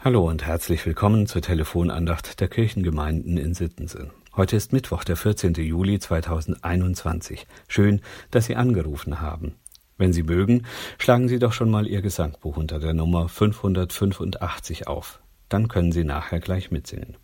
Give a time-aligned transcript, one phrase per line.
[0.00, 4.12] Hallo und herzlich willkommen zur Telefonandacht der Kirchengemeinden in Sittensen.
[4.36, 5.54] Heute ist Mittwoch, der 14.
[5.54, 7.48] Juli 2021.
[7.66, 9.56] Schön, dass Sie angerufen haben.
[9.96, 10.66] Wenn Sie mögen,
[10.98, 15.18] schlagen Sie doch schon mal Ihr Gesangbuch unter der Nummer 585 auf.
[15.48, 17.16] Dann können Sie nachher gleich mitsingen.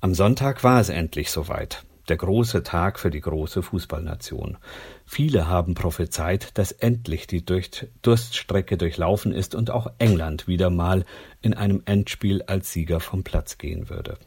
[0.00, 4.58] Am Sonntag war es endlich soweit der große Tag für die große Fußballnation.
[5.06, 11.04] Viele haben prophezeit, dass endlich die Durststrecke durchlaufen ist und auch England wieder mal
[11.40, 14.18] in einem Endspiel als Sieger vom Platz gehen würde.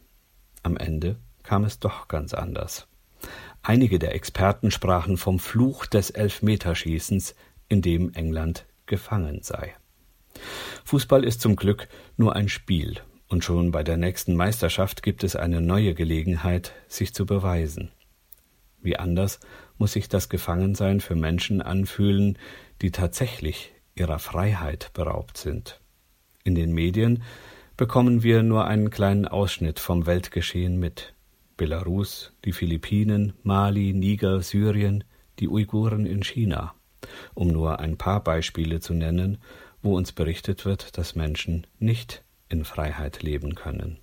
[0.64, 2.88] Am Ende kam es doch ganz anders.
[3.62, 7.36] Einige der Experten sprachen vom Fluch des Elfmeterschießens,
[7.70, 9.76] in dem England gefangen sei.
[10.86, 11.88] Fußball ist zum Glück
[12.18, 13.02] nur ein Spiel
[13.34, 17.90] und schon bei der nächsten Meisterschaft gibt es eine neue Gelegenheit, sich zu beweisen.
[18.80, 19.40] Wie anders
[19.80, 22.38] muss sich das Gefangensein für Menschen anfühlen,
[22.84, 25.82] die tatsächlich ihrer Freiheit beraubt sind.
[26.44, 27.24] In den Medien
[27.76, 31.16] bekommen wir nur einen kleinen Ausschnitt vom Weltgeschehen mit.
[31.58, 35.06] Belarus, die Philippinen, Mali, Niger, Syrien,
[35.40, 36.76] die Uiguren in China,
[37.34, 39.40] um nur ein paar Beispiele zu nennen,
[39.82, 42.24] wo uns berichtet wird, dass Menschen nicht
[42.54, 43.98] in Freiheit leben können.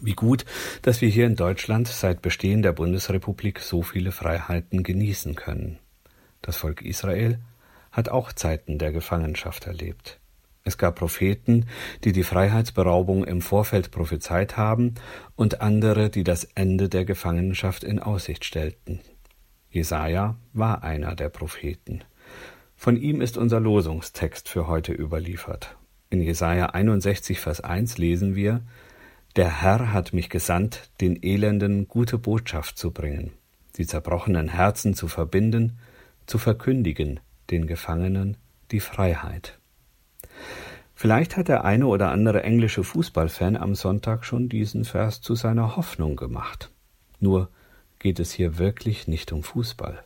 [0.00, 0.44] Wie gut,
[0.82, 5.78] dass wir hier in Deutschland seit Bestehen der Bundesrepublik so viele Freiheiten genießen können.
[6.42, 7.38] Das Volk Israel
[7.92, 10.18] hat auch Zeiten der Gefangenschaft erlebt.
[10.64, 11.66] Es gab Propheten,
[12.04, 14.94] die die Freiheitsberaubung im Vorfeld prophezeit haben
[15.36, 19.00] und andere, die das Ende der Gefangenschaft in Aussicht stellten.
[19.70, 22.02] Jesaja war einer der Propheten.
[22.74, 25.76] Von ihm ist unser Losungstext für heute überliefert.
[26.08, 28.60] In Jesaja 61, Vers 1 lesen wir,
[29.34, 33.32] Der Herr hat mich gesandt, den Elenden gute Botschaft zu bringen,
[33.76, 35.78] die zerbrochenen Herzen zu verbinden,
[36.26, 38.36] zu verkündigen den Gefangenen
[38.70, 39.58] die Freiheit.
[40.94, 45.76] Vielleicht hat der eine oder andere englische Fußballfan am Sonntag schon diesen Vers zu seiner
[45.76, 46.70] Hoffnung gemacht.
[47.20, 47.50] Nur
[47.98, 50.02] geht es hier wirklich nicht um Fußball.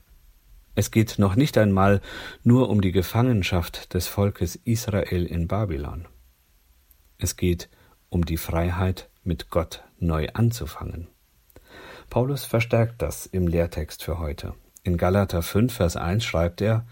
[0.74, 2.00] Es geht noch nicht einmal
[2.42, 6.06] nur um die Gefangenschaft des Volkes Israel in Babylon.
[7.18, 7.68] Es geht
[8.08, 11.08] um die Freiheit, mit Gott neu anzufangen.
[12.08, 14.54] Paulus verstärkt das im Lehrtext für heute.
[14.82, 16.86] In Galater 5, Vers 1 schreibt er,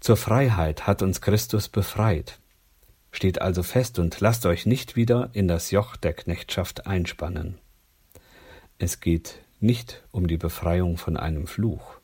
[0.00, 2.40] Zur Freiheit hat uns Christus befreit.
[3.12, 7.58] Steht also fest und lasst euch nicht wieder in das Joch der Knechtschaft einspannen.
[8.78, 12.01] Es geht nicht um die Befreiung von einem Fluch.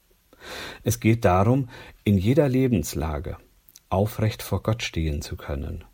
[0.82, 1.68] Es geht darum,
[2.04, 3.36] in jeder Lebenslage
[3.90, 5.84] aufrecht vor Gott stehen zu können,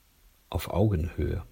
[0.51, 1.43] auf Augenhöhe.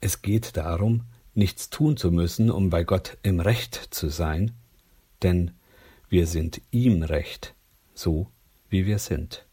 [0.00, 4.52] Es geht darum, nichts tun zu müssen, um bei Gott im Recht zu sein,
[5.22, 5.52] denn
[6.08, 7.54] wir sind ihm recht,
[7.94, 8.26] so
[8.68, 9.46] wie wir sind.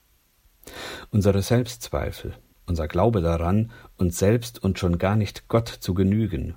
[1.12, 6.56] Unsere Selbstzweifel, unser Glaube daran, uns selbst und schon gar nicht Gott zu genügen,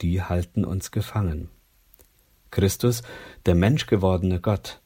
[0.00, 1.48] die halten uns gefangen.
[2.50, 3.02] Christus,
[3.46, 4.81] der menschgewordene Gott,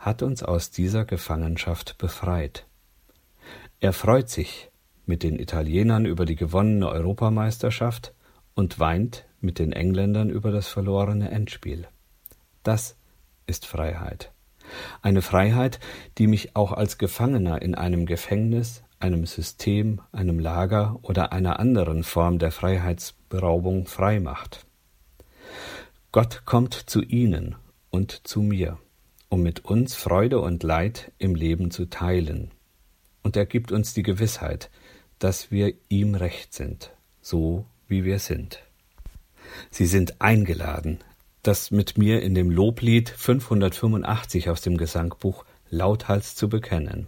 [0.00, 2.66] hat uns aus dieser Gefangenschaft befreit.
[3.80, 4.70] Er freut sich
[5.04, 8.14] mit den Italienern über die gewonnene Europameisterschaft
[8.54, 11.86] und weint mit den Engländern über das verlorene Endspiel.
[12.62, 12.96] Das
[13.46, 14.32] ist Freiheit.
[15.02, 15.80] Eine Freiheit,
[16.16, 22.04] die mich auch als Gefangener in einem Gefängnis, einem System, einem Lager oder einer anderen
[22.04, 24.66] Form der Freiheitsberaubung frei macht.
[26.12, 27.56] Gott kommt zu Ihnen
[27.90, 28.78] und zu mir
[29.30, 32.50] um mit uns Freude und Leid im Leben zu teilen.
[33.22, 34.70] Und er gibt uns die Gewissheit,
[35.18, 36.90] dass wir ihm recht sind,
[37.22, 38.62] so wie wir sind.
[39.70, 40.98] Sie sind eingeladen,
[41.42, 47.06] das mit mir in dem Loblied 585 aus dem Gesangbuch lauthals zu bekennen.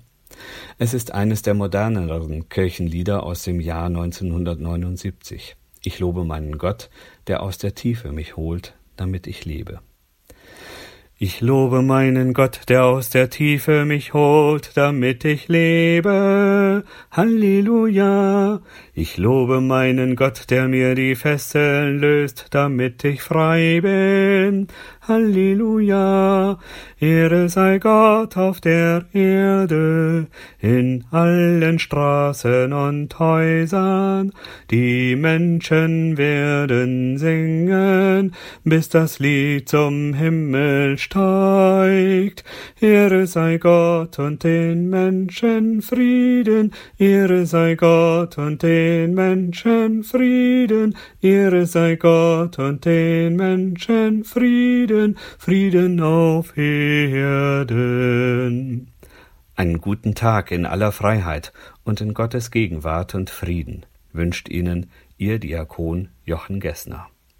[0.78, 5.56] Es ist eines der moderneren Kirchenlieder aus dem Jahr 1979.
[5.82, 6.88] Ich lobe meinen Gott,
[7.26, 9.80] der aus der Tiefe mich holt, damit ich lebe.
[11.24, 16.82] Ich lobe meinen Gott, der aus der Tiefe mich holt, damit ich lebe.
[17.12, 18.60] Halleluja.
[18.92, 24.66] Ich lobe meinen Gott, der mir die Fesseln löst, damit ich frei bin.
[25.08, 26.58] Halleluja.
[27.00, 30.28] Ehre sei Gott auf der Erde,
[30.60, 34.32] in allen Straßen und Häusern.
[34.70, 38.32] Die Menschen werden singen,
[38.62, 42.44] bis das Lied zum Himmel steigt.
[42.80, 46.72] Ehre sei Gott und den Menschen Frieden.
[46.98, 50.94] Ehre sei Gott und den Menschen Frieden.
[51.20, 54.91] Ehre sei Gott und den Menschen Frieden.
[54.92, 57.72] Frieden, Frieden auf Erden.
[59.56, 63.86] Einen guten Tag in aller Freiheit und in Gottes Gegenwart und Frieden.
[64.12, 67.08] wünscht Ihnen Ihr Diakon Jochen Gessner.